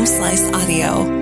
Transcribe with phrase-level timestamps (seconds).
[0.00, 1.19] Home Slice Audio.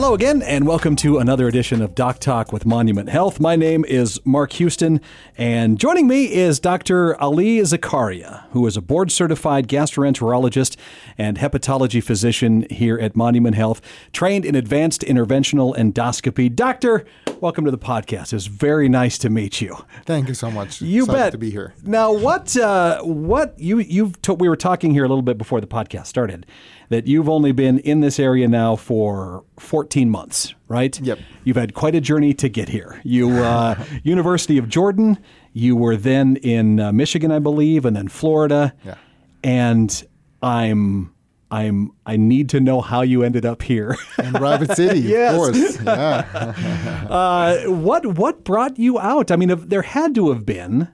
[0.00, 3.38] Hello again, and welcome to another edition of Doc Talk with Monument Health.
[3.38, 4.98] My name is Mark Houston,
[5.36, 7.20] and joining me is Dr.
[7.20, 10.78] Ali Zakaria, who is a board certified gastroenterologist
[11.18, 13.82] and hepatology physician here at Monument Health,
[14.14, 16.56] trained in advanced interventional endoscopy.
[16.56, 17.04] Doctor,
[17.40, 18.32] welcome to the podcast.
[18.32, 19.76] It's very nice to meet you.
[20.04, 20.82] Thank you so much.
[20.90, 21.72] You bet to be here.
[21.84, 25.60] Now, what uh, what you you've to, we were talking here a little bit before
[25.60, 26.46] the podcast started
[26.88, 30.98] that you've only been in this area now for 14 months, right?
[31.00, 31.20] Yep.
[31.44, 33.00] You've had quite a journey to get here.
[33.04, 35.18] You uh, University of Jordan.
[35.52, 38.74] You were then in uh, Michigan, I believe, and then Florida.
[38.84, 38.96] Yeah.
[39.44, 40.06] And
[40.42, 41.14] I'm
[41.50, 43.96] I'm I need to know how you ended up here.
[44.22, 45.32] In Rapid City, Yes.
[45.32, 45.80] of course.
[45.84, 47.06] Yeah.
[47.08, 49.30] Uh, what what brought you out?
[49.30, 50.88] I mean, there had to have been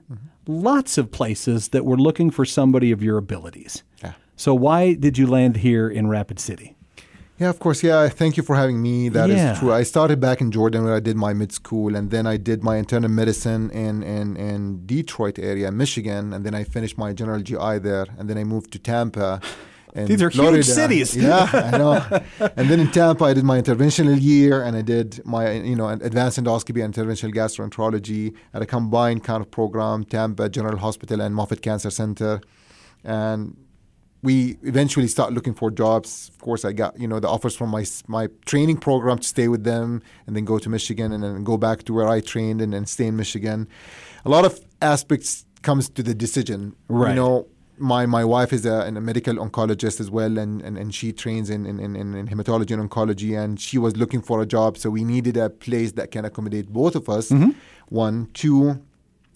[0.47, 3.83] lots of places that were looking for somebody of your abilities.
[4.03, 4.13] Yeah.
[4.35, 6.73] So why did you land here in Rapid City?
[7.39, 7.83] yeah, of course.
[7.83, 9.09] Yeah, thank you for having me.
[9.09, 9.53] That is Yeah.
[9.59, 9.71] true.
[9.71, 12.63] I started back in Jordan where I did my mid school, and then I did
[12.63, 17.41] my internal medicine in, in, in Detroit area, Michigan, and then I finished my general
[17.43, 19.39] GI there, and then I moved to Tampa.
[20.05, 20.63] These are huge Florida.
[20.63, 21.15] cities.
[21.15, 22.21] Yeah, I know.
[22.55, 25.87] and then in Tampa, I did my interventional year, and I did my you know
[25.89, 31.33] advanced endoscopy and interventional gastroenterology at a combined kind of program, Tampa General Hospital and
[31.33, 32.41] Moffitt Cancer Center,
[33.03, 33.57] and
[34.23, 36.29] we eventually start looking for jobs.
[36.29, 39.47] Of course, I got you know the offers from my my training program to stay
[39.47, 42.61] with them, and then go to Michigan, and then go back to where I trained,
[42.61, 43.67] and then stay in Michigan.
[44.25, 46.75] A lot of aspects comes to the decision.
[46.87, 47.09] Right.
[47.09, 50.93] You know, my my wife is a, a medical oncologist as well, and, and, and
[50.93, 54.45] she trains in, in, in, in hematology and oncology, and she was looking for a
[54.45, 57.29] job, so we needed a place that can accommodate both of us.
[57.29, 57.51] Mm-hmm.
[57.89, 58.81] One, two,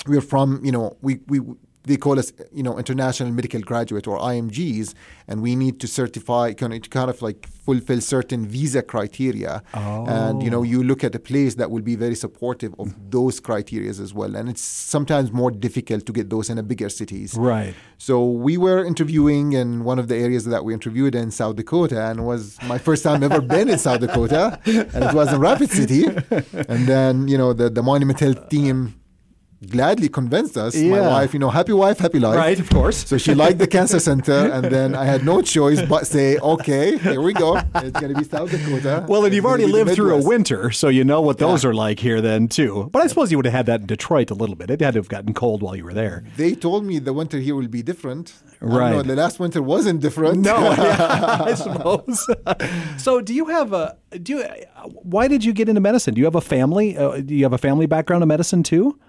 [0.08, 1.40] we're from you know we we
[1.84, 4.94] they call us you know international medical graduate or IMGs,
[5.28, 9.64] and we need to certify kind of, to kind of like fulfill certain visa criteria.
[9.74, 10.64] And you know oh.
[10.64, 14.36] you look at a place that will be very supportive of those criteria as well,
[14.36, 17.36] and it's sometimes more difficult to get those in a bigger cities.
[17.36, 17.74] Right.
[17.98, 22.02] So we were interviewing in one of the areas that we interviewed in South Dakota,
[22.02, 25.40] and it was my first time ever been in South Dakota, and it was in
[25.40, 26.06] Rapid City.
[26.70, 29.01] And then you know the the Monument Health team
[29.70, 30.76] gladly convinced us.
[30.76, 32.36] My wife, you know, happy wife, happy life.
[32.38, 33.06] Right, of course.
[33.08, 36.98] So she liked the cancer center, and then I had no choice but say, okay,
[36.98, 37.58] here we go.
[37.76, 39.06] It's going to be South Dakota.
[39.08, 41.70] Well, and you've already lived through a winter, so you know what those Yeah.
[41.70, 42.90] are like here then too.
[42.92, 44.70] But I suppose you would have had that in Detroit a little bit.
[44.72, 46.24] It had to have gotten cold while you were there.
[46.38, 48.34] They told me the winter here will be different.
[48.62, 48.92] Right.
[48.92, 50.40] know, the last winter wasn't different.
[50.40, 52.28] No, yeah, I suppose.
[52.98, 54.46] so, do you have a do you?
[55.04, 56.14] Why did you get into medicine?
[56.14, 56.98] Do you have a family?
[56.98, 59.00] Uh, do you have a family background in medicine too?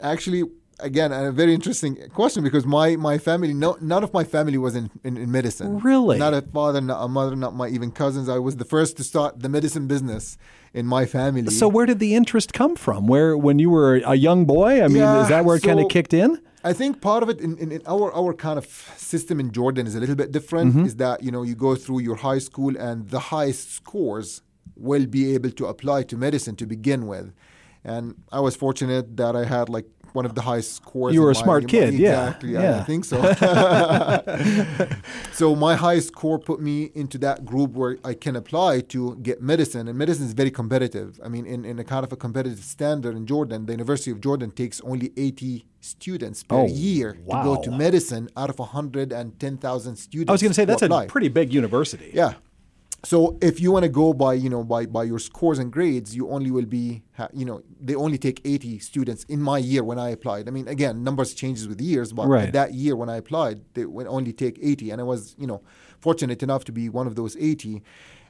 [0.00, 0.44] Actually
[0.80, 4.76] again a very interesting question because my my family no none of my family was
[4.76, 6.18] in, in, in medicine Really?
[6.18, 9.04] not a father not a mother not my even cousins i was the first to
[9.04, 10.38] start the medicine business
[10.74, 13.06] in my family So, where did the interest come from?
[13.06, 14.82] Where when you were a young boy?
[14.84, 16.30] I mean, Yeah, is that where it kind of kicked in?
[16.62, 18.66] I think part of it in, in, in our our kind of
[19.12, 20.68] system in Jordan is a little bit different.
[20.74, 20.84] Mm-hmm.
[20.90, 24.28] Is that you know you go through your high school and the highest scores
[24.76, 27.26] will be able to apply to medicine to begin with.
[27.88, 31.14] And I was fortunate that I had like one of the highest scores.
[31.14, 32.56] You were a smart kid, yeah, exactly.
[32.56, 32.80] I- yeah.
[32.80, 33.16] I think so.
[35.32, 39.42] so my high score put me into that group where I can apply to get
[39.42, 41.20] medicine, and medicine is very competitive.
[41.24, 44.20] I mean, in, in a kind of a competitive standard in Jordan, the University of
[44.20, 49.96] Jordan takes only 80 students per Oh, year to go to medicine out of 110,000
[49.96, 50.28] students.
[50.28, 52.10] I was going to say that's a pretty big university.
[52.12, 52.34] Yeah.
[53.04, 56.16] So if you want to go by you know by by your scores and grades,
[56.16, 59.98] you only will be you know they only take 80 students in my year when
[59.98, 60.48] I applied.
[60.48, 62.52] I mean again numbers changes with years, but Right.
[62.52, 65.62] that year when I applied, they would only take 80, and I was you know
[66.00, 67.82] fortunate enough to be one of those 80.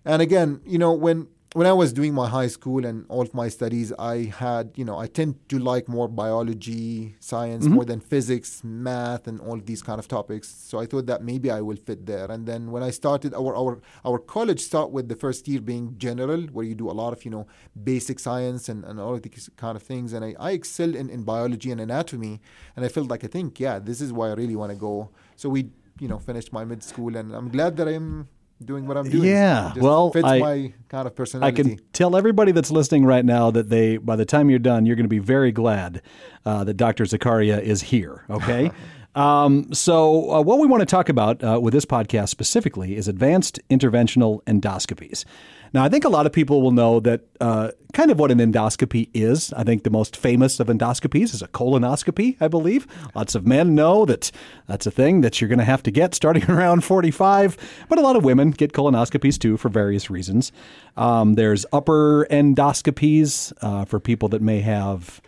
[0.05, 3.33] And again, you know when when I was doing my high school and all of
[3.33, 7.75] my studies, I had, you know, I tend to like more biology, science, mm-hmm.
[7.75, 10.49] more than physics, math, and all these kind of topics.
[10.49, 12.31] So I thought that maybe I will fit there.
[12.31, 15.95] And then when I started, our our our college start with the first year being
[15.97, 17.47] general, where you do a lot of, you know,
[17.83, 20.13] basic science and, and all of these kind of things.
[20.13, 22.41] And I, I excelled in, in biology and anatomy.
[22.77, 25.11] And I felt like, I think, yeah, this is where I really want to go.
[25.37, 28.29] So we, you know, finished my mid school, and I'm glad that I'm
[28.65, 29.25] doing what I'm doing.
[29.25, 31.63] Yeah, just well, fits I- my kind of personality.
[31.63, 34.87] I can tell everybody that's listening right now that they, by the time you're done,
[34.87, 36.03] you're going to be very glad
[36.45, 37.05] uh, that Dr.
[37.05, 38.25] Zakaria is here.
[38.31, 38.71] Okay,
[39.15, 43.09] Um, so, uh, what we want to talk about uh, with this podcast specifically is
[43.09, 45.25] advanced interventional endoscopies.
[45.73, 48.39] Now, I think a lot of people will know that uh, kind of what an
[48.39, 49.53] endoscopy is.
[49.53, 52.87] I think the most famous of endoscopies is a colonoscopy, I believe.
[53.15, 54.31] Lots of men know that
[54.67, 57.57] that's a thing that you're going to have to get starting around 45,
[57.89, 60.53] but a lot of women get colonoscopies too for various reasons.
[60.97, 65.21] Um, there's upper endoscopies uh, for people that may have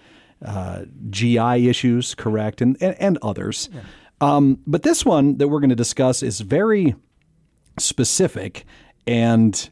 [0.45, 3.69] uh, GI issues, correct, and, and, and others.
[3.73, 3.81] Yeah.
[4.21, 6.95] Um, but this one that we're going to discuss is very
[7.79, 8.67] specific
[9.07, 9.71] and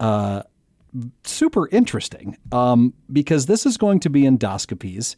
[0.00, 0.42] uh,
[1.24, 5.16] super interesting um, because this is going to be endoscopies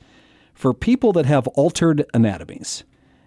[0.55, 2.85] for people that have altered anatomies,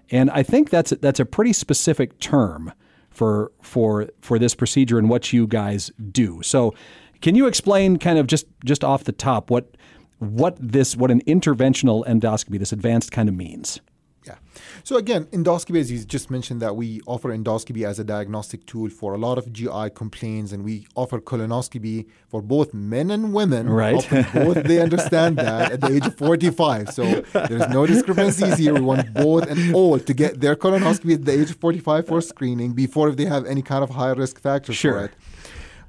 [0.09, 2.73] and I think that's a, that's a pretty specific term
[3.09, 6.41] for for for this procedure and what you guys do.
[6.43, 6.73] So,
[7.21, 9.77] can you explain kind of just just off the top what
[10.19, 13.79] what this what an interventional endoscopy, this advanced kind of means?
[14.25, 14.35] Yeah.
[14.83, 18.89] So again, endoscopy, as you just mentioned, that we offer endoscopy as a diagnostic tool
[18.89, 23.67] for a lot of GI complaints, and we offer colonoscopy for both men and women.
[23.67, 24.07] Right.
[24.33, 26.89] both they understand that at the age of 45.
[26.93, 27.03] So
[27.33, 28.73] there's no discrepancies here.
[28.75, 32.21] We want both and all to get their colonoscopy at the age of 45 for
[32.21, 34.93] screening before if they have any kind of high risk factors sure.
[34.93, 35.11] for it.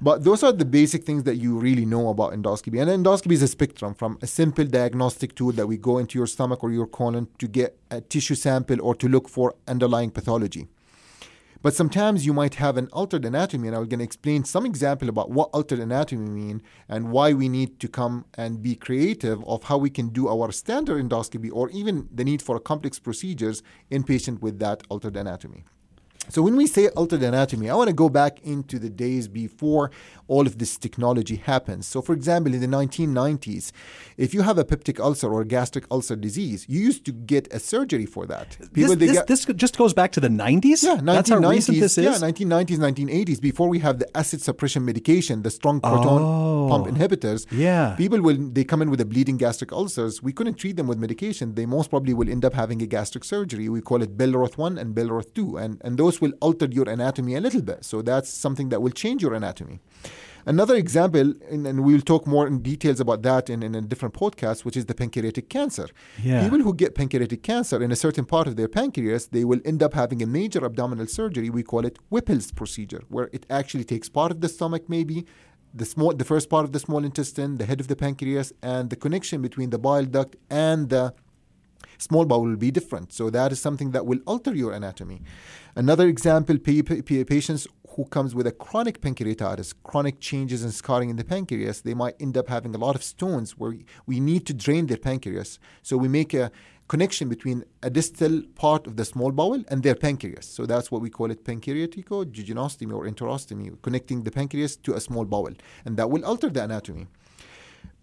[0.03, 2.81] But those are the basic things that you really know about endoscopy.
[2.81, 6.27] And endoscopy is a spectrum from a simple diagnostic tool that we go into your
[6.27, 10.67] stomach or your colon to get a tissue sample or to look for underlying pathology.
[11.61, 15.07] But sometimes you might have an altered anatomy, and I'm going to explain some example
[15.07, 19.63] about what altered anatomy mean and why we need to come and be creative of
[19.63, 24.03] how we can do our standard endoscopy or even the need for complex procedures in
[24.03, 25.63] patient with that altered anatomy.
[26.29, 29.91] So when we say altered anatomy, I want to go back into the days before
[30.27, 31.85] all of this technology happens.
[31.85, 33.71] So for example, in the 1990s,
[34.17, 37.59] if you have a peptic ulcer or gastric ulcer disease, you used to get a
[37.59, 38.57] surgery for that.
[38.73, 40.83] People, this, this, this, just goes back to the 90s?
[40.83, 41.05] Yeah, 1990s.
[41.05, 42.05] That's how recent this is?
[42.05, 46.87] Yeah, 1990s, 1980s, before we have the acid suppression medication, the strong proton oh, pump
[46.87, 47.45] inhibitors.
[47.51, 47.95] Yeah.
[47.95, 50.23] People will, they come in with a bleeding gastric ulcers.
[50.23, 51.55] We couldn't treat them with medication.
[51.55, 53.67] They most probably will end up having a gastric surgery.
[53.69, 55.57] We call it Billroth 1 and Billroth 2.
[55.57, 57.85] And, and those will alter your anatomy a little bit.
[57.85, 59.79] So that's something that will change your anatomy.
[60.45, 64.13] Another example, and, and, we'll talk more in details about that in, in a different
[64.13, 65.87] podcast, which is the pancreatic cancer.
[66.21, 66.43] Yeah.
[66.43, 69.81] People who get pancreatic cancer in a certain part of their pancreas, they will end
[69.81, 71.49] up having a major abdominal surgery.
[71.49, 75.25] We call it Whipple's procedure, where it actually takes part of the stomach, maybe
[75.73, 78.89] the small, the first part of the small intestine, the head of the pancreas, and
[78.89, 81.13] the connection between the bile duct and the
[82.07, 83.07] small bowel will be different.
[83.13, 85.19] So that is something that will alter your anatomy.
[85.75, 91.23] Another example, patients who comes with a chronic pancreatitis, chronic changes and scarring in the
[91.23, 93.73] pancreas, they might end up having a lot of stones where
[94.05, 95.59] we need to drain their pancreas.
[95.81, 96.51] So we make a
[96.87, 100.45] connection between a distal part of the small bowel and their pancreas.
[100.45, 105.25] So that's what we call it pancreatico-jejunostomy or enterostomy, connecting the pancreas to a small
[105.25, 105.53] bowel.
[105.85, 107.07] And that will alter the anatomy.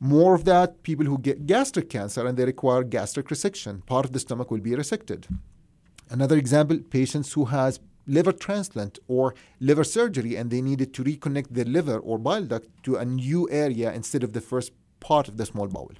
[0.00, 4.12] More of that, people who get gastric cancer and they require gastric resection, part of
[4.12, 5.26] the stomach will be resected.
[6.08, 11.48] Another example, patients who has liver transplant or liver surgery and they needed to reconnect
[11.50, 15.36] their liver or bile duct to a new area instead of the first part of
[15.36, 15.92] the small bowel.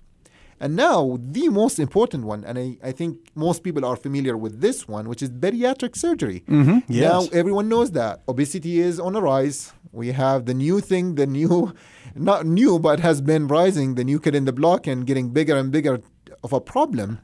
[0.62, 4.60] And now, the most important one, and I, I think most people are familiar with
[4.60, 6.44] this one, which is bariatric surgery.
[6.46, 6.78] Mm-hmm.
[6.86, 7.10] Yes.
[7.10, 9.72] Now, everyone knows that obesity is on a rise.
[9.92, 11.74] We have the new thing, the new,
[12.14, 15.56] not new, but has been rising, the new kid in the block and getting bigger
[15.56, 16.00] and bigger
[16.42, 17.20] of a problem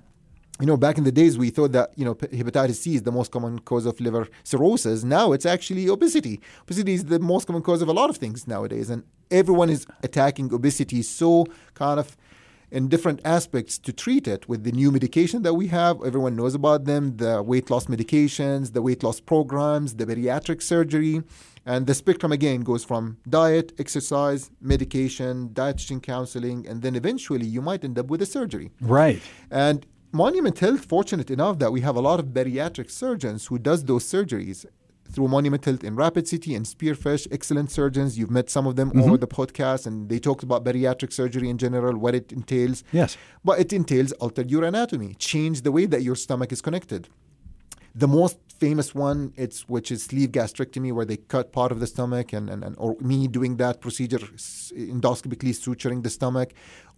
[0.60, 3.12] you know, back in the days, we thought that, you know, hepatitis C is the
[3.12, 5.04] most common cause of liver cirrhosis.
[5.04, 6.40] Now it's actually obesity.
[6.62, 8.88] Obesity is the most common cause of a lot of things nowadays.
[8.88, 12.16] And everyone is attacking obesity so kind of
[12.70, 16.02] in different aspects to treat it with the new medication that we have.
[16.02, 21.22] Everyone knows about them the weight loss medications, the weight loss programs, the bariatric surgery.
[21.66, 27.60] And the spectrum again goes from diet, exercise, medication, dietitian counseling, and then eventually you
[27.60, 28.70] might end up with a surgery.
[28.80, 29.20] Right.
[29.50, 33.84] And Monument Health, fortunate enough that we have a lot of bariatric surgeons who does
[33.84, 34.64] those surgeries
[35.10, 38.18] through Monument Health in Rapid City and Spearfish, excellent surgeons.
[38.18, 39.02] You've met some of them mm-hmm.
[39.02, 42.84] over the podcast, and they talked about bariatric surgery in general, what it entails.
[42.92, 43.16] Yes.
[43.44, 47.08] But it entails altered your anatomy, change the way that your stomach is connected.
[47.98, 51.86] The most famous one, it's which is sleeve gastrectomy, where they cut part of the
[51.86, 56.52] stomach, and, and, and or me doing that procedure, endoscopically suturing the stomach,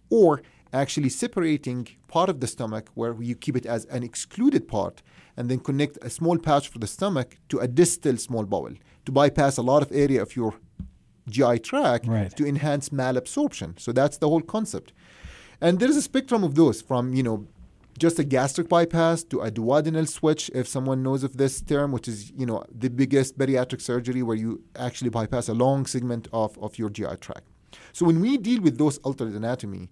[0.09, 0.41] or
[0.73, 5.01] actually separating part of the stomach where you keep it as an excluded part
[5.37, 8.73] and then connect a small pouch for the stomach to a distal small bowel
[9.05, 10.53] to bypass a lot of area of your
[11.29, 12.35] GI tract right.
[12.35, 13.79] to enhance malabsorption.
[13.79, 14.93] So that's the whole concept.
[15.61, 17.47] And there is a spectrum of those from, you know,
[17.99, 22.07] just a gastric bypass to a duodenal switch, if someone knows of this term, which
[22.07, 26.57] is you know the biggest bariatric surgery where you actually bypass a long segment of,
[26.59, 27.45] of your GI tract.
[27.91, 29.89] So when we deal with those altered anatomy,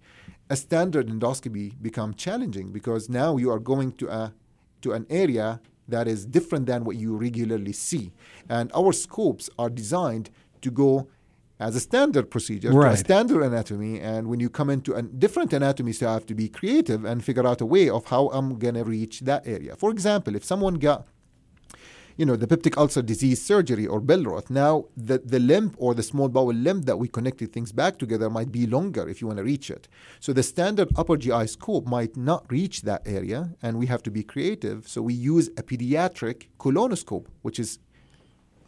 [0.49, 4.33] a standard endoscopy become challenging because now you are going to a
[4.81, 8.13] to an area that is different than what you regularly see.
[8.49, 10.29] And our scopes are designed
[10.61, 11.07] to go
[11.59, 12.93] as a standard procedure right.
[12.93, 13.99] a standard anatomy.
[13.99, 17.23] And when you come into a different anatomy, so you have to be creative and
[17.23, 19.75] figure out a way of how I'm going to reach that area.
[19.75, 21.07] For example, if someone got
[22.17, 24.49] you know, the peptic ulcer disease surgery or Billroth.
[24.49, 28.29] Now, the, the limb or the small bowel limb that we connected things back together
[28.29, 29.87] might be longer if you want to reach it.
[30.19, 34.11] So the standard upper GI scope might not reach that area, and we have to
[34.11, 34.87] be creative.
[34.87, 37.77] So we use a pediatric colonoscope, which is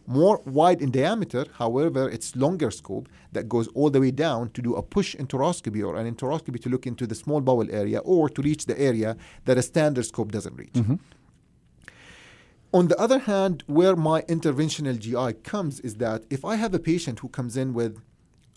[0.09, 4.61] more wide in diameter, however, it's longer scope that goes all the way down to
[4.61, 8.27] do a push enteroscopy or an enteroscopy to look into the small bowel area or
[8.27, 10.73] to reach the area that a standard scope doesn't reach.
[10.73, 10.95] Mm-hmm.
[12.73, 16.79] On the other hand, where my interventional GI comes is that if I have a
[16.79, 18.01] patient who comes in with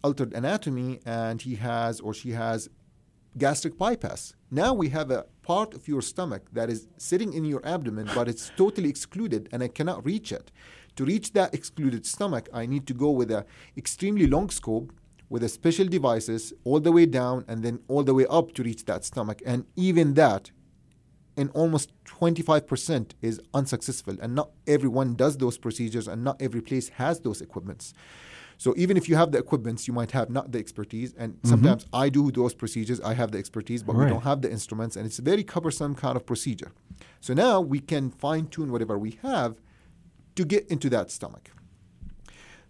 [0.03, 2.71] altered anatomy and he has or she has
[3.37, 7.67] gastric bypass, now we have a part of your stomach that is sitting in your
[7.67, 10.51] abdomen, but it's totally excluded and I cannot reach it.
[10.97, 13.45] To reach that excluded stomach, I need to go with a
[13.77, 14.93] extremely long scope
[15.29, 18.63] with a special devices all the way down and then all the way up to
[18.63, 19.41] reach that stomach.
[19.47, 20.51] And even that
[21.37, 26.89] in almost 25% is unsuccessful and not everyone does those procedures and not every place
[26.91, 27.95] has those equipments
[28.59, 31.49] so even if you have the equipments you might have not the expertise and mm-hmm.
[31.49, 34.05] sometimes i do those procedures i have the expertise but right.
[34.05, 36.71] we don't have the instruments and it's a very cumbersome kind of procedure
[37.21, 39.57] so now we can fine tune whatever we have
[40.37, 41.51] to get into that stomach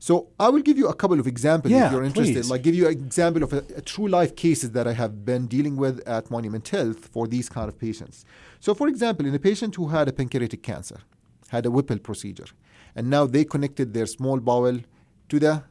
[0.03, 2.35] so I will give you a couple of examples yeah, if you're interested.
[2.35, 2.51] Please.
[2.51, 5.47] Like give you an example of a, a, true life cases that I have been
[5.47, 8.25] dealing with at Monument Health for these kind of patients.
[8.59, 10.99] So for example, in a patient who had a pancreatic cancer,
[11.51, 12.49] had a Whipple procedure,
[12.97, 14.81] and now they connected their small bowel
[15.29, 15.63] to the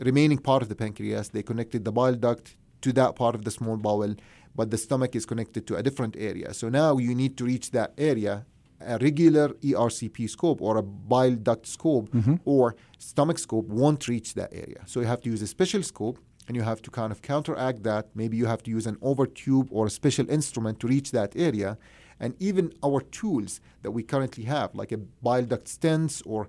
[0.00, 1.30] remaining part of the pancreas.
[1.30, 4.16] They connected the bile duct to that part of the small bowel,
[4.54, 6.52] but the stomach is connected to a different area.
[6.52, 8.44] So now you need to reach that area
[8.80, 12.36] a regular ERCP scope or a bile duct scope mm-hmm.
[12.44, 14.82] or stomach scope won't reach that area.
[14.86, 17.82] So you have to use a special scope and you have to kind of counteract
[17.82, 18.08] that.
[18.14, 21.76] Maybe you have to use an overtube or a special instrument to reach that area.
[22.20, 26.48] And even our tools that we currently have, like a bile duct stents or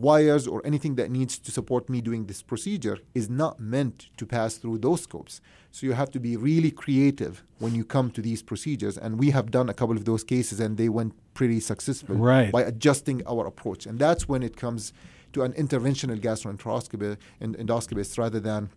[0.00, 4.26] wires or anything that needs to support me doing this procedure is not meant to
[4.26, 5.40] pass through those scopes.
[5.70, 8.98] So you have to be really creative when you come to these procedures.
[8.98, 12.50] And we have done a couple of those cases and they went pretty successful right.
[12.50, 13.86] by adjusting our approach.
[13.86, 14.92] And that's when it comes
[15.32, 18.70] to an interventional gastroenteroscopy and endoscopist rather than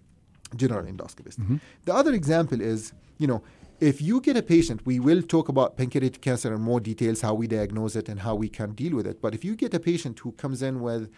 [0.56, 1.40] general endoscopist.
[1.40, 1.58] Mm-hmm.
[1.86, 3.42] The other example is, you know,
[3.84, 7.34] if you get a patient, we will talk about pancreatic cancer in more details, how
[7.34, 9.22] we diagnose it and how we can deal with it.
[9.22, 11.12] But if you get a patient who comes in with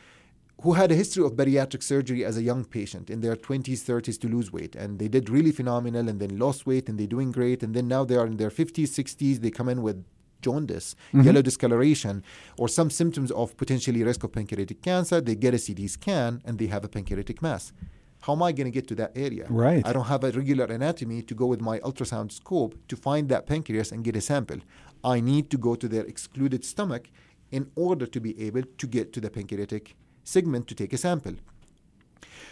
[0.63, 4.19] who had a history of bariatric surgery as a young patient in their 20s, 30s
[4.21, 4.73] to lose weight.
[4.73, 7.61] And they did really phenomenal and then lost weight and they're doing great.
[7.61, 10.03] And then now they are in their 50s, 60s, they come in with
[10.41, 11.21] jaundice, mm-hmm.
[11.23, 12.23] yellow discoloration,
[12.57, 15.19] or some symptoms of potentially risk of pancreatic cancer.
[15.19, 17.73] They get a CT scan and they have a pancreatic mass.
[18.25, 19.45] How am I going to get to that area?
[19.51, 19.85] Right.
[19.85, 23.45] I don't have a regular anatomy to go with my ultrasound scope to find that
[23.45, 24.61] pancreas and get a sample.
[25.03, 27.11] I need to go to their excluded stomach
[27.51, 31.35] in order to be able to get to the pancreatic segment to take a sample.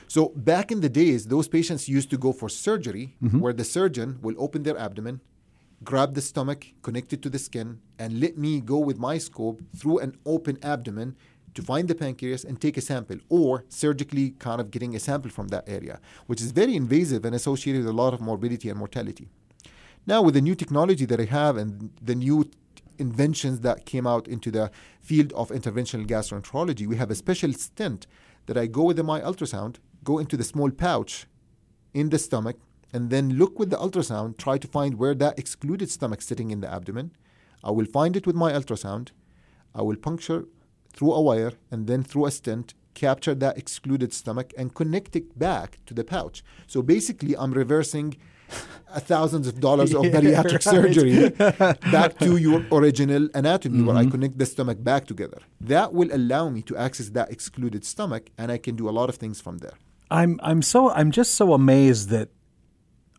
[0.07, 3.39] So back in the days, those patients used to go for surgery mm-hmm.
[3.39, 5.21] where the surgeon will open their abdomen,
[5.83, 9.63] grab the stomach, connect it to the skin, and let me go with my scope
[9.75, 11.15] through an open abdomen
[11.55, 15.31] to find the pancreas and take a sample, or surgically kind of getting a sample
[15.31, 18.79] from that area, which is very invasive and associated with a lot of morbidity and
[18.79, 19.27] mortality.
[20.05, 22.49] Now, with the new technology that I have and the new
[22.97, 28.05] inventions that came out into the field of interventional gastroenterology, we have a special stent
[28.45, 31.25] that I go with my ultrasound, go into the small pouch
[31.93, 32.57] in the stomach,
[32.91, 36.61] and then look with the ultrasound, try to find where that excluded stomach sitting in
[36.61, 37.11] the abdomen.
[37.63, 39.09] I will find it with my ultrasound.
[39.73, 40.45] I will puncture
[40.93, 45.37] through a wire and then through a stent capture that excluded stomach and connect it
[45.37, 46.43] back to the pouch.
[46.67, 48.15] So basically, I'm reversing
[48.99, 50.63] thousands of dollars of bariatric right.
[50.63, 51.29] surgery
[51.91, 53.87] back to your original anatomy mm-hmm.
[53.87, 54.11] where I mm-hmm.
[54.11, 55.39] connect the stomach back together.
[55.59, 59.09] That will allow me to access that excluded stomach and I can do a lot
[59.09, 59.73] of things from there.
[60.11, 62.29] I'm I'm so I'm just so amazed that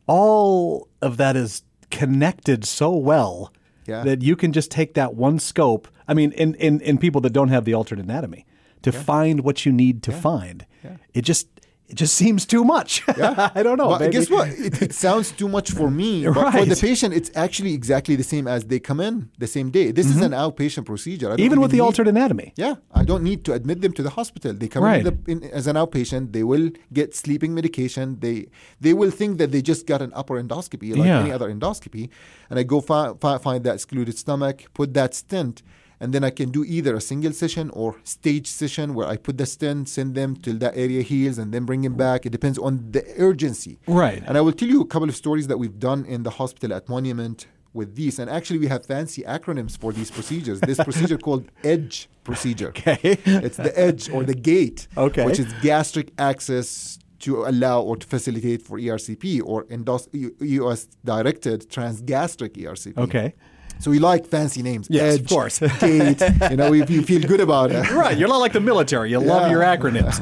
[0.07, 3.53] all of that is connected so well
[3.87, 4.03] yeah.
[4.05, 5.89] that you can just take that one scope.
[6.07, 8.47] I mean, in, in, in people that don't have the altered anatomy,
[8.83, 9.03] to yeah.
[9.03, 10.67] find what you need to find.
[11.15, 11.49] It just
[11.89, 13.03] it just seems too much.
[13.17, 13.51] Yeah.
[13.55, 13.91] I don't know.
[13.91, 14.13] But maybe.
[14.15, 14.49] guess what?
[14.49, 16.13] It, it sounds too much for me.
[16.35, 19.69] But for the patient, it's actually exactly the same as they come in the same
[19.71, 19.87] day.
[19.99, 21.27] This is an outpatient procedure.
[21.27, 21.45] I don't Mm-hmm.
[21.47, 22.49] Even with the need- altered anatomy.
[22.57, 24.53] Yeah, I don't need to admit them to the hospital.
[24.55, 25.07] They come Right.
[25.07, 26.33] in, the, in as an outpatient.
[26.37, 28.07] They will get sleeping medication.
[28.25, 28.37] They
[28.85, 31.21] they will think that they just got an upper endoscopy like Yeah.
[31.25, 32.05] any other endoscopy,
[32.51, 35.63] and I go fi- fi- find that excluded stomach, put that stent,
[36.01, 39.39] and then I can do either a single session or stage session where I put
[39.39, 42.27] the stent, send them till that area heals, and then bring them back.
[42.27, 43.79] It depends on the urgency.
[43.87, 44.23] Right.
[44.27, 46.75] And I will tell you a couple of stories that we've done in the hospital
[46.77, 48.19] at Monument with these.
[48.19, 50.61] And actually, we have fancy acronyms for these procedures.
[50.61, 52.69] This procedure called EDGE procedure.
[52.69, 52.99] Okay.
[53.25, 55.25] It's the edge or the gate, Okay.
[55.25, 60.09] which is gastric access to allow or to facilitate for ERCP or endos-
[60.41, 62.99] US directed transgastric ERCP.
[62.99, 63.35] Okay.
[63.81, 64.87] So we like fancy names.
[64.91, 65.59] Yes, of course.
[65.81, 66.23] gate.
[66.51, 67.85] You know, we, we feel good about it.
[67.95, 68.19] Right.
[68.19, 69.11] You're not like the military.
[69.11, 70.15] You love your acronyms.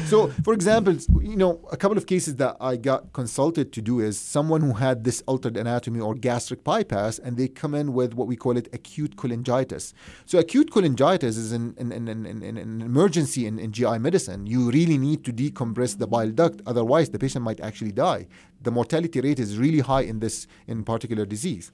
[0.06, 4.00] So, for example, you know, a couple of cases that I got consulted to do
[4.00, 8.14] is someone who had this altered anatomy or gastric bypass, and they come in with
[8.14, 9.92] what we call it acute cholangitis.
[10.26, 14.46] So, acute cholangitis is an, an, an, an, an, an emergency in, in GI medicine.
[14.46, 18.26] You really need to decompress the bile duct, otherwise, the patient might actually die.
[18.62, 21.72] The mortality rate is really high in this in particular disease.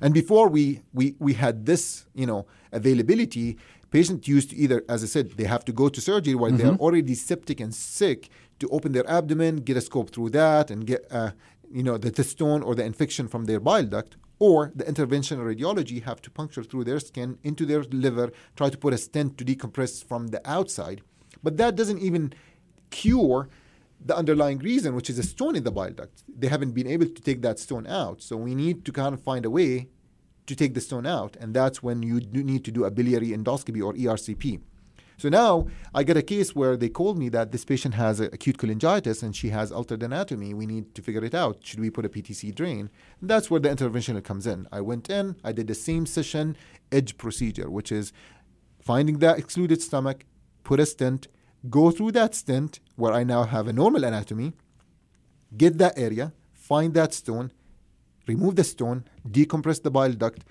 [0.00, 3.58] And before we, we, we had this, you know, availability,
[3.90, 6.74] patients used to either, as I said, they have to go to surgery where they're
[6.76, 8.28] already septic and sick
[8.58, 11.30] to open their abdomen, get a scope through that, and get, uh,
[11.70, 14.16] you know, the, the stone or the infection from their bile duct.
[14.40, 18.76] Or the interventional radiology have to puncture through their skin into their liver, try to
[18.76, 21.02] put a stent to decompress from the outside.
[21.42, 22.32] But that doesn't even
[22.90, 23.48] cure
[24.04, 26.22] the underlying reason, which is a stone in the bile duct.
[26.28, 28.22] They haven't been able to take that stone out.
[28.22, 29.88] So we need to kind of find a way
[30.46, 31.36] to take the stone out.
[31.40, 34.60] And that's when you need to do a biliary endoscopy or ERCP.
[35.16, 38.58] So now I got a case where they called me that this patient has acute
[38.58, 40.54] cholangitis and she has altered anatomy.
[40.54, 41.58] We need to figure it out.
[41.62, 42.90] Should we put a PTC drain?
[43.20, 44.66] And that's where the interventional comes in.
[44.72, 46.56] I went in, I did the same session
[46.90, 48.12] edge procedure, which is
[48.80, 50.24] finding that excluded stomach,
[50.64, 51.28] put a stent,
[51.70, 54.52] go through that stent where I now have a normal anatomy,
[55.56, 57.52] get that area, find that stone,
[58.26, 60.44] remove the stone, decompress the bile duct,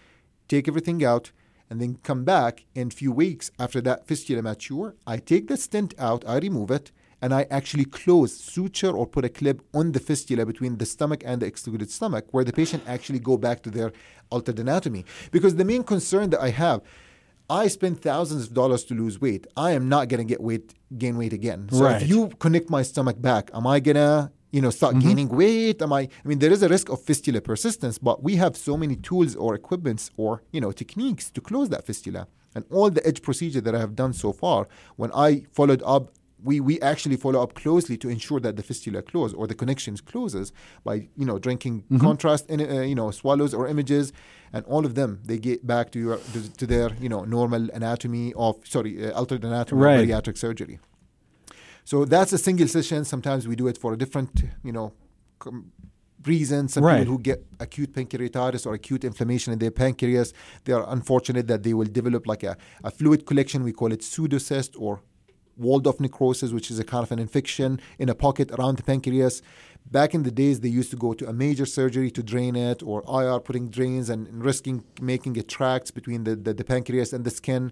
[0.47, 1.31] take everything out,
[1.69, 4.95] and then come back in a few weeks after that fistula mature.
[5.07, 9.23] I take the stent out, I remove it, and I actually close, suture, or put
[9.23, 12.83] a clip on the fistula between the stomach and the excluded stomach, where the patient
[12.85, 13.93] actually go back to their
[14.29, 15.05] altered anatomy.
[15.31, 16.81] Because the main concern that I have,
[17.49, 19.47] I spend thousands of dollars to lose weight.
[19.58, 21.67] I am not gonna get weight, gain weight again.
[21.71, 22.01] So Right.
[22.01, 25.82] if you connect my stomach back, am I gonna, you know, start gaining weight?
[25.82, 26.01] Am I?
[26.01, 29.36] I mean, there is a risk of fistula persistence, but we have so many tools
[29.36, 32.27] or equipments or you know techniques to close that fistula.
[32.56, 36.12] And all the edge procedure that I have done so far, when I followed up,
[36.43, 40.01] we we actually follow up closely to ensure that the fistula close or the connections
[40.01, 40.51] closes
[40.84, 44.13] by you know drinking contrast in uh, you know swallows or images,
[44.53, 47.69] and all of them they get back to your to, to their you know normal
[47.73, 50.07] anatomy of sorry uh, altered anatomy of Right.
[50.07, 50.79] bariatric surgery.
[51.85, 53.03] So that's a single session.
[53.05, 54.93] Sometimes we do it for a different, you know,
[55.39, 55.71] com-
[56.25, 56.69] reason.
[56.69, 56.99] Some Right.
[56.99, 60.31] people who get acute pancreatitis or acute inflammation in their pancreas,
[60.63, 63.63] they are unfortunate that they will develop like a, a fluid collection.
[63.63, 65.01] We call it pseudocyst or
[65.57, 69.41] walled-off necrosis, which is a kind of an infection in a pocket around the pancreas.
[69.91, 72.81] Back in the days, they used to go to a major surgery to drain it,
[72.81, 77.25] or IR putting drains and risking making it tracts between the, the, the pancreas and
[77.25, 77.71] the skin.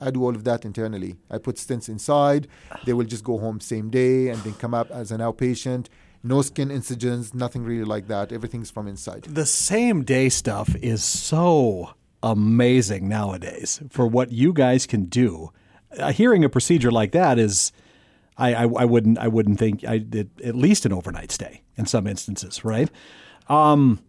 [0.00, 1.16] I do all of that internally.
[1.30, 2.48] I put stents inside.
[2.84, 5.86] They will just go home same day and then come up as an outpatient.
[6.24, 8.32] No skin incisions, nothing really like that.
[8.32, 9.24] Everything's from inside.
[9.24, 15.50] the same day stuff is so amazing nowadays for what you guys can do.
[15.98, 17.72] Uh, hearing a procedure like that is,
[18.38, 20.04] I, I, I wouldn't I wouldn't think I
[20.44, 22.90] at least an overnight stay in some instances, right?
[23.48, 24.00] Um,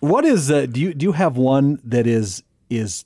[0.00, 3.04] what is uh, do you do you have one that is is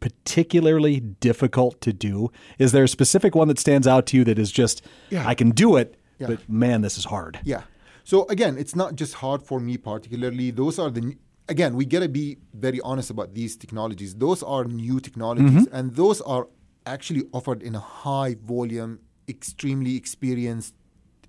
[0.00, 2.30] particularly difficult to do?
[2.58, 5.26] Is there a specific one that stands out to you that is just Yeah.
[5.26, 6.28] I can do it, Yeah.
[6.28, 7.40] but man, this is hard.
[7.44, 7.62] Yeah.
[8.04, 10.50] So again, it's not just hard for me particularly.
[10.52, 11.16] Those are the
[11.48, 14.14] again, we got to be very honest about these technologies.
[14.14, 16.46] Those are new technologies and those are
[16.92, 20.74] actually offered in a high volume, extremely experienced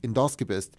[0.04, 0.72] endoscopist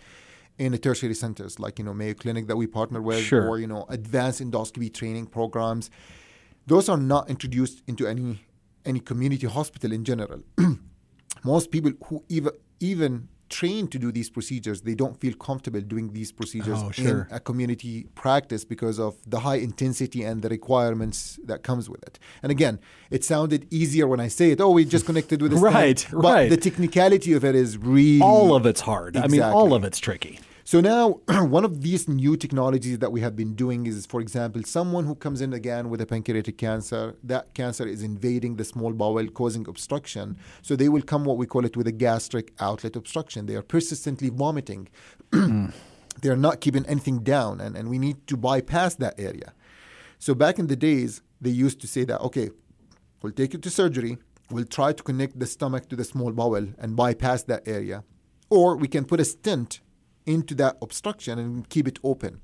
[0.59, 3.49] in the tertiary centers like, you know, Mayo Clinic that we partner with Sure.
[3.49, 5.90] or, you know, advanced endoscopy training programs.
[6.66, 8.40] Those are not introduced into any
[8.87, 10.40] any community hospital in general.
[11.45, 16.13] most people who even even trained to do these procedures, they don't feel comfortable doing
[16.13, 17.27] these procedures Oh, sure.
[17.31, 22.03] in a community practice because of the high intensity and the requirements that comes with
[22.05, 22.19] it.
[22.43, 22.79] And again,
[23.11, 24.61] it sounded easier when I say it.
[24.61, 26.49] Oh, we just connected with stent." Right, But right.
[26.51, 29.17] the technicality of it is really All of it's hard.
[29.17, 30.39] I mean, all of it's tricky.
[30.71, 34.63] So now, one of these new technologies that we have been doing is, for example,
[34.63, 38.93] someone who comes in again with a pancreatic cancer, that cancer is invading the small
[38.93, 40.37] bowel, causing obstruction.
[40.63, 43.47] So they will come what we call it with a gastric outlet obstruction.
[43.47, 44.87] They are persistently vomiting.
[45.33, 49.53] they are not keeping anything down, and, and we need to bypass that area.
[50.21, 52.51] So back in the days, they used to say that, okay,
[53.23, 54.19] we'll take you to surgery,
[54.53, 58.05] we'll try to connect the stomach to the small bowel and bypass that area.
[58.51, 59.81] Or we can put a stent
[60.27, 62.41] into that obstruction and keep it open.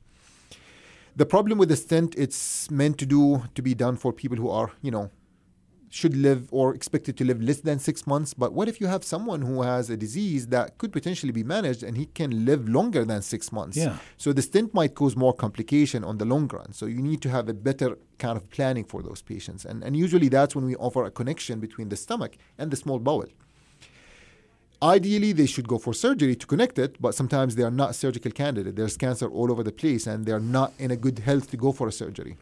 [1.14, 4.50] The problem with the stent, it's meant to do to be done for people who
[4.50, 5.10] are, you know,
[5.88, 8.34] should live or expected to live less than six months.
[8.34, 11.82] But what if you have someone who has a disease that could potentially be managed
[11.82, 13.76] and he can live longer than six months?
[13.76, 13.96] Yeah.
[14.18, 16.72] So the stent might cause more complication on the long run.
[16.72, 19.64] So you need to have a better kind of planning for those patients.
[19.64, 22.98] And, and usually that's when we offer a connection between the stomach and the small
[22.98, 23.26] bowel.
[24.86, 28.30] Ideally, they should go for surgery to connect it, but sometimes they are not surgical
[28.30, 28.76] candidate.
[28.76, 31.72] There's cancer all over the place, and they're not in a good health to go
[31.72, 32.36] for a surgery.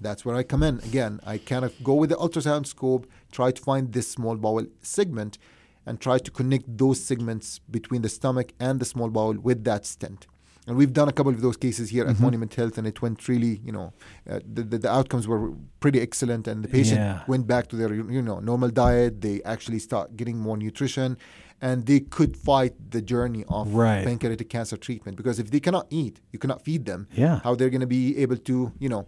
[0.00, 0.78] That's where I come in.
[0.78, 4.64] Again, I kind of go with the ultrasound scope, try to find this small bowel
[4.80, 5.36] segment,
[5.84, 9.84] and try to connect those segments between the stomach and the small bowel with that
[9.84, 10.26] stent.
[10.66, 13.28] And we've done a couple of those cases here at Monument Health, and it went
[13.28, 13.92] really, you know,
[14.28, 17.22] uh, the, the, the outcomes were pretty excellent, and the patient Yeah.
[17.28, 19.20] went back to their, you know, normal diet.
[19.20, 21.18] They actually start getting more nutrition,
[21.62, 24.04] and they could fight the journey of Right.
[24.04, 25.16] pancreatic cancer treatment.
[25.16, 27.06] Because if they cannot eat, you cannot feed them.
[27.12, 27.38] Yeah.
[27.44, 29.06] How they're going to be able to, you know,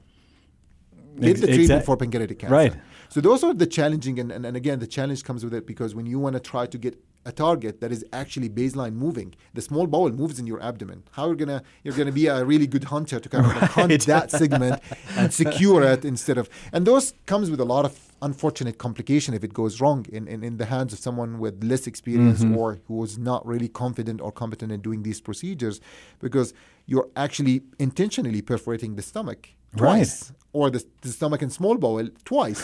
[1.17, 2.55] Ex- get the treatment exact- for pancreatic cancer.
[2.55, 2.75] Right.
[3.09, 5.95] So those are the challenging, and, and, and again, the challenge comes with it because
[5.95, 9.63] when you want to try to get a target that is actually baseline moving, the
[9.71, 10.99] small bowel moves in your abdomen.
[11.17, 14.01] How you're gonna you're gonna be a really good hunter to kind of like hunt
[14.13, 14.77] that segment
[15.19, 17.93] and secure it instead of, and those comes with a lot of
[18.29, 21.85] unfortunate complication if it goes wrong in, in, in the hands of someone with less
[21.93, 22.57] experience Mm-hmm.
[22.61, 25.77] or who was not really confident or competent in doing these procedures
[26.25, 26.49] because
[26.91, 29.41] you're actually intentionally perforating the stomach
[29.75, 29.79] Right.
[29.99, 32.63] twice or the, the stomach and small bowel twice.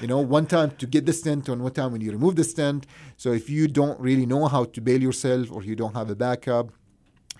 [0.00, 2.44] You know, one time to get the stent and one time when you remove the
[2.44, 2.86] stent.
[3.16, 6.16] So if you don't really know how to bail yourself or you don't have a
[6.16, 6.70] backup,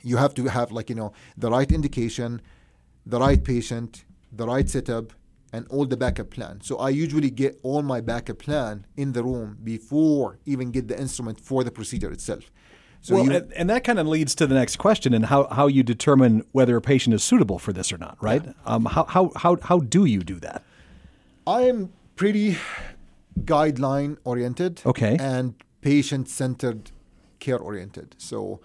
[0.02, 2.42] you have to have like, you know, the right indication,
[3.06, 5.12] the right patient, the right setup,
[5.52, 6.60] and all the backup plan.
[6.62, 10.98] So I usually get all my backup plan in the room before even get the
[10.98, 12.50] instrument for the procedure itself.
[13.02, 15.66] So well, you, and, that kind of leads to the next question and how, how
[15.66, 18.42] you determine whether a patient is suitable for this or not, right?
[18.66, 20.62] Um, how, how, how, how do you do that?
[21.46, 22.58] I am pretty
[23.46, 25.16] guideline oriented Okay.
[25.18, 26.90] and patient centered
[27.38, 28.14] care oriented.
[28.18, 28.60] So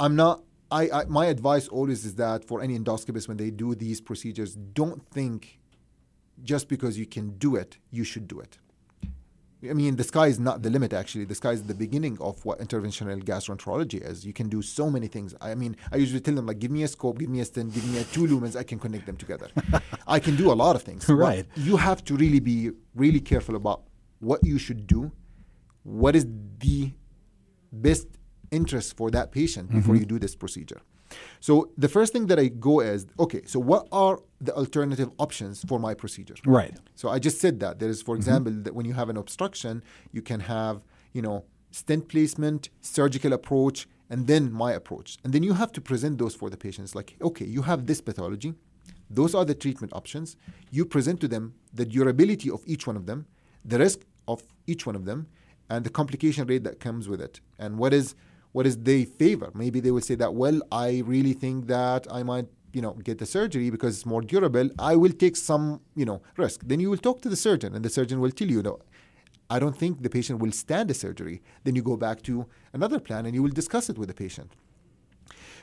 [0.00, 3.76] I'm not I, I my advice always is that for any endoscopists when they do
[3.76, 5.60] these procedures, don't think
[6.42, 8.58] just because you can do it, you should do it.
[9.68, 11.26] I mean, the sky is not the limit, actually.
[11.26, 14.24] The sky is the beginning of what interventional gastroenterology is.
[14.24, 15.34] You can do so many things.
[15.40, 17.74] I mean, I usually tell them, like, give me a scope, give me a stent,
[17.74, 19.48] give me a two lumens, I can connect them together.
[20.06, 21.06] I can do a lot of things.
[21.06, 21.46] But Right.
[21.56, 23.82] you have to really be really careful about
[24.20, 25.12] what you should do,
[25.82, 26.26] what is
[26.58, 26.92] the
[27.72, 28.06] best
[28.50, 30.00] interest for that patient before mm-hmm.
[30.00, 30.80] you do this procedure.
[31.40, 35.64] So the first thing that I go is, okay, so what are the alternative options
[35.66, 36.34] for my procedure?
[36.44, 36.76] Right.
[36.94, 38.20] So I just said that there is, for mm-hmm.
[38.20, 43.32] example, that when you have an obstruction, you can have, you know, stent placement, surgical
[43.32, 45.18] approach, and then my approach.
[45.24, 46.94] And then you have to present those for the patients.
[46.94, 48.54] Like, okay, you have this pathology.
[49.08, 50.36] Those are the treatment options.
[50.70, 53.26] You present to them the durability of each one of them,
[53.64, 55.26] the risk of each one of them,
[55.68, 57.40] and the complication rate that comes with it.
[57.58, 58.14] And what is
[58.52, 59.50] what is they favor?
[59.54, 63.18] Maybe they will say that, well, I really think that I might you know get
[63.18, 64.70] the surgery because it's more durable.
[64.78, 66.62] I will take some you know risk.
[66.64, 68.78] Then you will talk to the surgeon and the surgeon will tell you no
[69.52, 71.42] i don't think the patient will stand the surgery.
[71.64, 74.52] Then you go back to another plan and you will discuss it with the patient.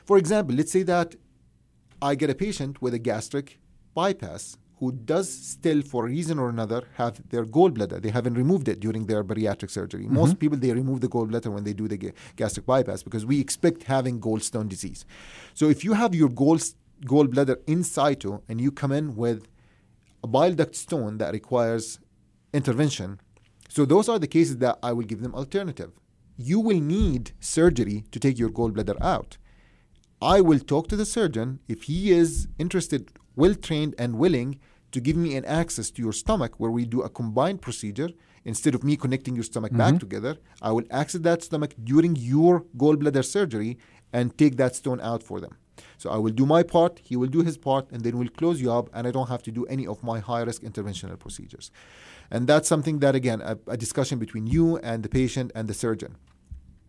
[0.04, 1.14] For example let's say that
[2.00, 3.58] i get a patient with a gastric
[3.94, 8.00] bypass who does still for a reason or another have their gallbladder.
[8.00, 10.04] They haven't removed it during their bariatric surgery.
[10.04, 10.14] Mm-hmm.
[10.14, 13.40] Most people they remove the gallbladder when they do the ga- gastric bypass because we
[13.40, 15.04] expect having gallstone disease.
[15.54, 16.58] So if you have your gall
[17.04, 19.48] gallbladder in situ and you come in with
[20.22, 21.98] a bile duct stone that requires
[22.52, 23.20] intervention,
[23.68, 25.92] so those are the cases that I will give them alternative.
[26.36, 29.38] You will need surgery to take your gallbladder out.
[30.22, 31.60] I will talk to the surgeon.
[31.68, 34.50] If he is interested, well trained, and willing
[34.94, 38.10] to give me an access to your stomach where we do a combined procedure
[38.44, 39.84] instead of me connecting your stomach mm-hmm.
[39.84, 43.78] back together, I will access that stomach during your gallbladder surgery
[44.12, 45.54] and take that stone out for them.
[45.96, 48.60] So I will do my part, he will do his part, and then we'll close
[48.60, 51.70] you up, and I don't have to do any of my high risk interventional procedures.
[52.30, 55.74] And that's something that, again, a, a discussion between you and the patient and the
[55.74, 56.16] surgeon.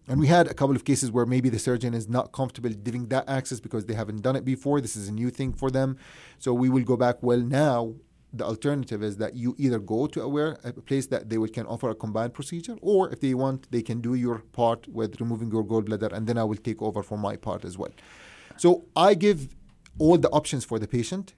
[0.09, 3.09] And we had a couple of cases where maybe the surgeon is not comfortable giving
[3.09, 4.81] that access because they haven't done it before.
[4.81, 5.97] This is a new thing for them.
[6.39, 7.93] So we will go back, well, now
[8.33, 11.91] the alternative is that you either go to a, place that they will, can offer
[11.91, 15.63] a combined procedure, or if they want, they can do your part with removing your
[15.63, 17.91] gallbladder, and then I will take over for my part as well.
[18.57, 19.49] So I give
[19.99, 21.35] all the options for the patient,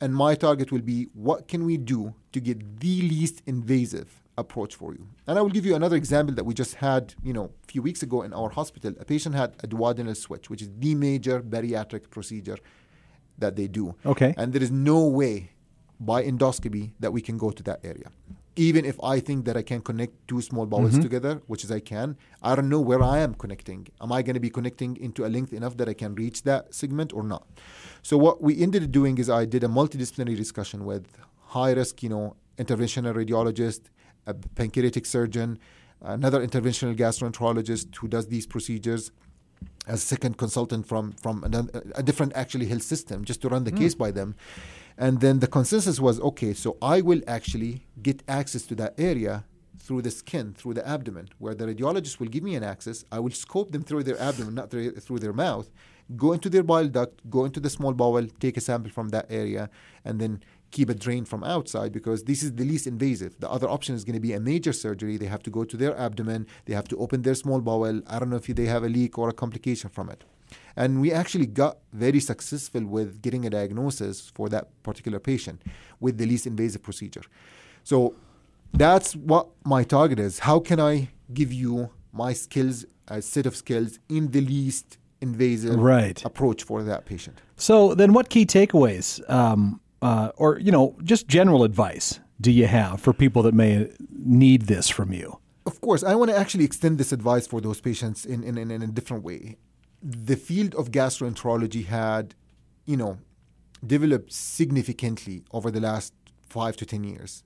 [0.00, 4.72] and my target will be what can we do to get the least invasive approach
[4.80, 5.04] for you.
[5.26, 7.82] And I will give you another example that we just had, you know, a few
[7.88, 8.92] weeks ago in our hospital.
[9.04, 12.58] A patient had a duodenal switch, which is the major bariatric procedure
[13.38, 13.94] that they do.
[14.04, 14.34] Okay.
[14.36, 15.34] And there is no way
[15.98, 18.08] by endoscopy that we can go to that area.
[18.54, 21.08] Even if I think that I can connect two small bowels mm-hmm.
[21.08, 23.88] together, which is I can, I don't know where I am connecting.
[24.04, 26.74] Am I going to be connecting into a length enough that I can reach that
[26.74, 27.44] segment or not?
[28.02, 31.06] So what we ended up doing is I did a multidisciplinary discussion with
[31.56, 33.82] high risk, you know, interventional radiologist,
[34.26, 35.58] a pancreatic surgeon,
[36.00, 39.10] another interventional gastroenterologist who does these procedures,
[39.86, 43.64] as a second consultant from from another, a different actually health system just to run
[43.64, 43.78] the mm.
[43.78, 44.34] case by them.
[44.96, 49.44] And then the consensus was okay so i will actually get access to that area
[49.78, 53.04] through the skin through the abdomen where the radiologist will give me an access.
[53.10, 55.70] I will scope them through their abdomen not through, through their mouth.
[56.16, 59.26] Go into their bile duct go into the small bowel take a sample from that
[59.30, 59.70] area
[60.04, 63.38] and then keep a drain from outside because this is the least invasive.
[63.38, 65.16] The other option is going to be a major surgery.
[65.16, 68.02] They have to go to their abdomen, they have to open their small bowel.
[68.06, 70.24] I don't know if they have a leak or a complication from it.
[70.76, 75.62] And we actually got very successful with getting a diagnosis for that particular patient
[76.00, 77.22] with the least invasive procedure.
[77.84, 78.14] So
[78.72, 80.40] that's what my target is.
[80.40, 85.76] How can I give you my skills, a set of skills in the least invasive
[85.76, 86.22] right.
[86.24, 87.40] approach for that patient?
[87.56, 92.66] So then, what key takeaways um, uh, or you know, just general advice do you
[92.66, 95.38] have for people that may need this from you?
[95.64, 98.70] Of course, I want to actually extend this advice for those patients in, in, in,
[98.72, 99.56] in a different way.
[100.02, 102.34] The field of gastroenterology had,
[102.84, 103.18] you know,
[103.86, 106.12] developed significantly over the last
[106.48, 107.44] five to 10 years.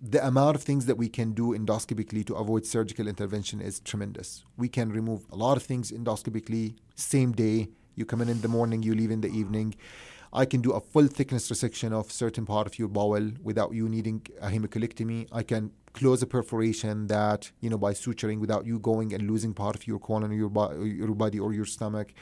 [0.00, 4.44] The amount of things that we can do endoscopically to avoid surgical intervention is tremendous.
[4.56, 7.68] We can remove a lot of things endoscopically, same day.
[7.94, 9.74] You come in in the morning, you leave in the evening.
[10.32, 13.88] I can do a full thickness resection of certain part of your bowel without you
[13.88, 15.28] needing a hemicolectomy.
[15.32, 19.54] I can close a perforation that you know by suturing without you going and losing
[19.54, 22.12] part of your colon or your, bo- your body or your stomach.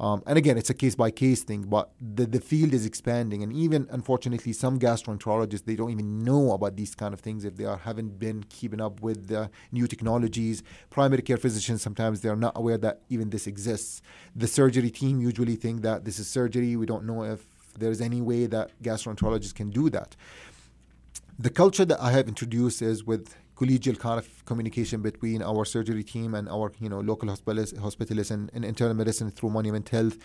[0.00, 3.42] Um, and again, it's a case by case thing, but the, the field is expanding.
[3.42, 7.56] And even unfortunately, some gastroenterologists, they don't even know about these kind of things if
[7.56, 10.62] they are, haven't been keeping up with the new technologies.
[10.88, 14.00] Primary care physicians, sometimes they're not aware that even this exists.
[14.34, 16.76] The surgery team usually think that this is surgery.
[16.76, 17.46] We don't know if
[17.78, 20.16] there's any way that gastroenterologists can do that.
[21.38, 26.02] The culture that I have introduced is with collegial kind of communication between our surgery
[26.02, 30.16] team and our you know local hospitalists, hospitalists and, and internal medicine through Monument Health.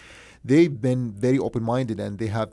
[0.43, 2.51] They've been very open minded and they have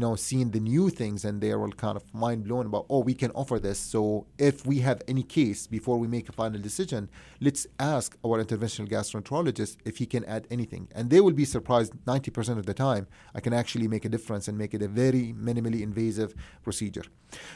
[0.00, 3.00] know seeing the new things and they are all kind of mind blown about oh
[3.00, 3.78] we can offer this.
[3.78, 7.08] So if we have any case before we make a final decision
[7.40, 10.88] let's ask our interventional gastroenterologist if he can add anything.
[10.94, 14.48] And they will be surprised 90% of the time i can actually make a difference
[14.48, 17.04] and make it a very minimally invasive procedure.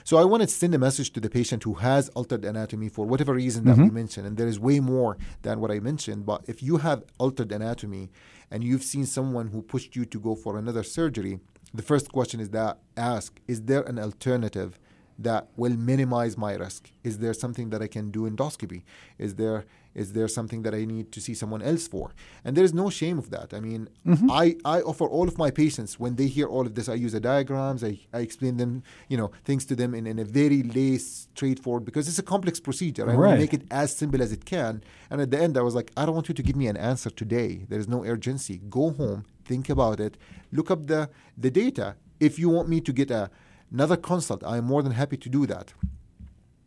[0.05, 3.07] So i want to send a message to the patient who has altered anatomy for
[3.07, 3.85] whatever reason that mm-hmm.
[3.85, 7.05] we mentioned and there is way more than what i mentioned but if you have
[7.19, 8.11] altered anatomy
[8.51, 11.41] and you've seen someone who pushed you to go for another surgery
[11.75, 14.79] the first question is that ask is there an alternative
[15.19, 16.91] that will minimize my risk?
[17.03, 18.83] Is there something that i can do endoscopy
[19.19, 22.13] is there is there something that i need to see someone else for
[22.45, 24.31] and there is no shame of that i mean mm-hmm.
[24.31, 27.13] i i offer all of my patients when they hear all of this i use
[27.13, 30.63] the diagrams i, I explain them you know things to them in, in a very
[30.63, 33.19] lay straightforward because it's a complex procedure i right.
[33.19, 35.75] want to make it as simple as it can and at the end i was
[35.75, 38.61] like i don't want you to give me an answer today there is no urgency
[38.69, 40.17] go home think about it,
[40.53, 41.97] look up the, the data.
[42.21, 43.31] If you want me to get a,
[43.71, 45.75] another consult, I'm more than happy to do that.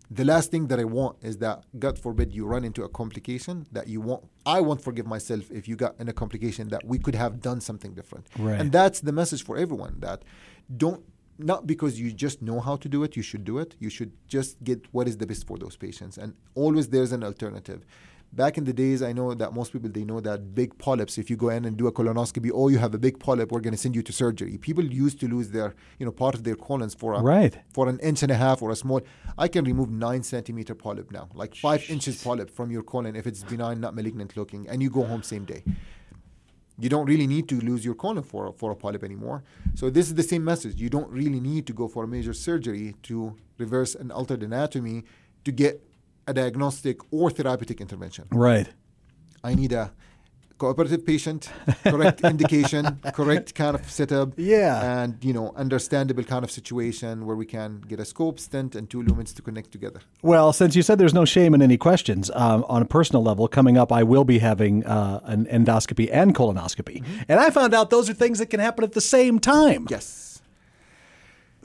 [0.10, 3.68] The last thing that I want is that, God forbid, you run into a complication
[3.74, 4.24] that you want.
[4.46, 7.60] I won't forgive myself if you got in a complication that we could have done
[7.60, 8.28] something different.
[8.40, 8.60] Right.
[8.60, 10.24] And that's the message for everyone that
[10.76, 11.04] don't
[11.40, 13.76] not because you just know how to do it, you should do it.
[13.80, 16.18] You should just get what is the best for those patients.
[16.18, 17.86] And always there's an alternative
[18.38, 21.18] Back in the days, I know that most people they know that big polyps.
[21.18, 23.62] If you go in and do a colonoscopy, oh, you have a big polyp, we're
[23.62, 24.60] going to send you to surgery.
[24.60, 27.58] People used to lose their, you know, part of their colons for a Right.
[27.74, 29.02] for an inch and a half or a small.
[29.40, 33.26] I can remove nine centimeter polyp now, like five inches polyp from your colon if
[33.26, 35.64] it's benign, not malignant looking, and you go home same day.
[36.78, 39.44] You don't really need to lose your colon for for a polyp anymore.
[39.74, 40.80] So this is the same message.
[40.80, 45.06] You don't really need to go for a major surgery to reverse an altered anatomy
[45.44, 45.82] to get
[46.28, 48.26] a diagnostic or therapeutic intervention.
[48.32, 48.68] Right.
[49.44, 49.92] I need a
[50.58, 51.50] cooperative patient,
[51.84, 55.02] correct indication, correct kind of setup, Yeah.
[55.04, 58.90] and you know understandable kind of situation where we can get a scope, stent, and
[58.90, 60.00] two lumens to connect together.
[60.24, 63.48] Well, since you said there's no shame in any questions, um, on a personal level,
[63.48, 67.04] coming up, I will be having uh, an endoscopy and colonoscopy.
[67.30, 69.86] And I found out those are things that can happen at the same time.
[69.92, 70.37] Yes.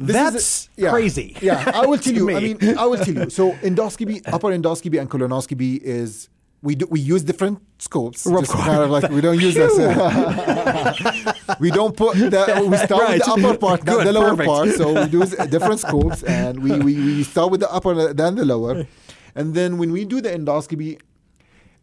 [0.07, 0.91] This is That's a- yeah.
[0.91, 1.37] crazy.
[1.41, 2.27] Yeah, I will tell you.
[2.27, 2.35] me.
[2.37, 3.31] I mean, I will tell you.
[3.31, 6.29] So endoscopy, upper endoscopy, and colonoscopy is
[6.63, 8.25] we do we use different scopes.
[8.27, 9.73] Of just kind of like we don't use this.
[11.61, 13.15] we don't put the we start Right.
[13.19, 14.49] with the upper part, not Good, the lower perfect.
[14.49, 14.69] part.
[14.71, 18.45] So we do different scopes, and we, we we start with the upper then the
[18.45, 18.87] lower,
[19.35, 20.99] and then when we do the endoscopy.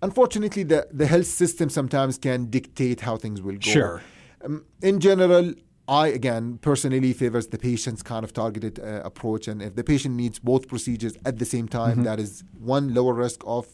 [0.02, 3.70] Unfortunately, the, the health system sometimes can dictate how things will go.
[3.70, 4.02] Sure.
[4.46, 5.54] Um, in general,
[5.90, 10.14] I again personally favors the patient's kind of targeted uh, approach, and if the patient
[10.16, 12.04] needs both procedures at the same time, Mm-hmm.
[12.04, 13.66] that is one lower risk of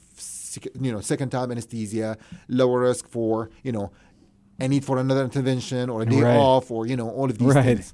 [0.86, 3.92] you know second time anesthesia, lower risk for you know
[4.60, 6.38] a need for another intervention or a day Right.
[6.38, 7.66] off or you know all of these Right.
[7.66, 7.94] things.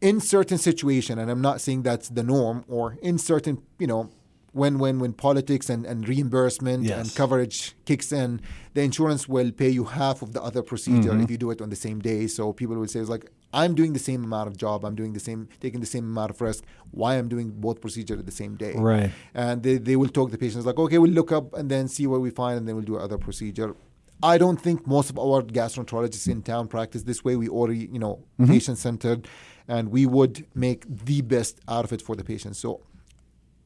[0.00, 4.10] In certain situation, and I'm not saying that's the norm, or in certain you know
[4.52, 6.98] when when when politics and, and reimbursement Yes.
[6.98, 8.40] and coverage kicks in,
[8.74, 11.22] the insurance will pay you half of the other procedure Mm-hmm.
[11.24, 12.26] if you do it on the same day.
[12.26, 15.12] So people will say it's like I'm doing the same amount of job, I'm doing
[15.12, 16.64] the same taking the same amount of risk.
[16.90, 18.74] Why I'm doing both procedure at the same day?
[18.76, 19.10] Right.
[19.34, 21.86] And they, they will talk to the patients like, okay, we'll look up and then
[21.88, 23.74] see what we find, and then we'll do other procedure.
[24.22, 27.36] I don't think most of our gastroenterologists in town practice this way.
[27.36, 28.52] We already, you know, Mm-hmm.
[28.52, 29.28] patient centered,
[29.68, 32.56] and we would make the best out of it for the patient.
[32.56, 32.80] So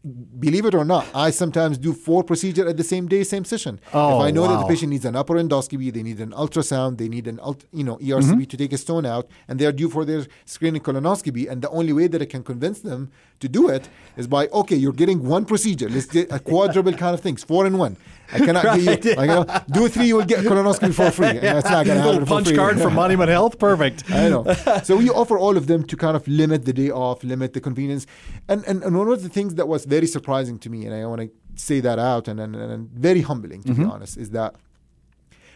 [0.04, 3.80] believe it or not, I sometimes do four procedure at the same day, same session.
[3.92, 6.98] Oh, if I know that the patient needs an upper endoscopy, they need an ultrasound,
[6.98, 8.42] they need an ult- you know ERCP Mm-hmm.
[8.44, 11.70] to take a stone out, and they are due for their screening colonoscopy, and the
[11.70, 15.26] only way that I can convince them to do it is by okay, you're getting
[15.26, 15.88] one procedure.
[15.88, 17.96] Let's get a quadruple kind of things, four in one.
[18.32, 18.84] I cannot Right.
[18.84, 19.16] give you.
[19.16, 21.26] I know, do three, you will get colonoscopy for free.
[21.44, 22.56] And that's not going to happen punch free.
[22.56, 23.58] card from Monument Health.
[23.58, 24.10] Perfect.
[24.10, 24.44] I know.
[24.82, 27.60] So we offer all of them to kind of limit the day off, limit the
[27.60, 28.06] convenience.
[28.48, 31.04] And and, and one of the things that was very surprising to me, and I
[31.06, 33.90] want to say that out, and, and, and very humbling to be mm-hmm.
[33.90, 34.54] honest, is that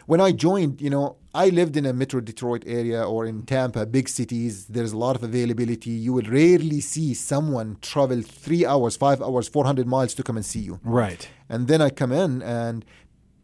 [0.09, 3.85] when I joined, you know, I lived in a Metro Detroit area or in Tampa,
[3.85, 4.65] big cities.
[4.65, 5.91] There's a lot of availability.
[5.91, 10.43] You will rarely see someone travel three hours, five hours, 400 miles to come and
[10.43, 10.79] see you.
[10.83, 11.29] Right.
[11.47, 12.83] And then I come in and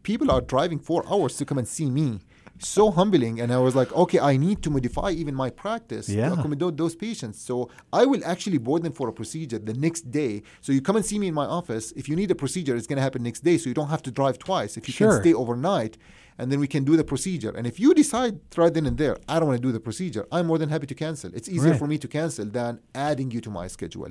[0.02, 2.18] people are driving four hours to come and see me.
[2.58, 3.38] So humbling.
[3.40, 6.30] And I was like, okay, I need to modify even my practice Yeah.
[6.30, 7.40] to accommodate those patients.
[7.40, 10.42] So I will actually board them for a procedure the next day.
[10.62, 11.92] So you come and see me in my office.
[11.94, 13.56] If you need a procedure, it's going to happen next day.
[13.58, 14.76] So you don't have to drive twice.
[14.76, 15.12] If you Sure.
[15.12, 15.96] can stay overnight,
[16.38, 17.50] and then we can do the procedure.
[17.56, 20.26] And if you decide right then and there, I don't want to do the procedure,
[20.30, 21.30] I'm more than happy to cancel.
[21.34, 21.78] It's easier Right.
[21.78, 24.08] for me to cancel than adding you to my schedule.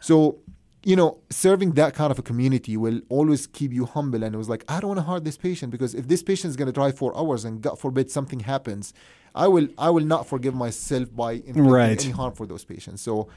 [0.00, 0.38] So,
[0.84, 4.22] you know, serving that kind of a community will always keep you humble.
[4.22, 6.50] And it was like, I don't want to hurt this patient because if this patient
[6.50, 8.92] is going to drive four hours and God forbid something happens,
[9.34, 12.04] I will I will not forgive myself by inflicting Right.
[12.04, 13.00] any harm for those patients.
[13.02, 13.28] So,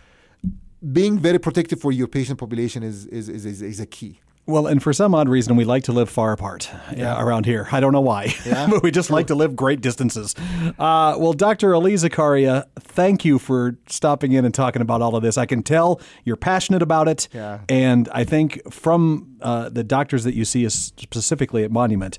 [0.91, 4.19] being very protective for your patient population is is, is, is, is a key.
[4.47, 7.21] Well, and for some odd reason, we like to live far apart yeah.
[7.21, 7.67] around here.
[7.71, 8.67] I don't know why, Yeah?
[8.71, 10.33] but we just like to live great distances.
[10.79, 11.75] Uh, well, Dr.
[11.75, 15.37] Ali Zakaria, thank you for stopping in and talking about all of this.
[15.37, 17.27] I can tell you're passionate about it.
[17.33, 17.59] Yeah.
[17.67, 22.17] And I think from uh, the doctors that you see specifically at Monument,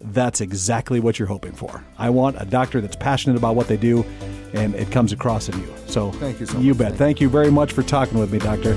[0.00, 1.84] that's exactly what you're hoping for.
[1.96, 4.04] I want a doctor that's passionate about what they do,
[4.52, 5.74] and it comes across in you.
[5.86, 6.78] So Thank you so You much.
[6.78, 6.88] bet.
[6.90, 8.76] Thank Thank you very much for talking with me, Doctor.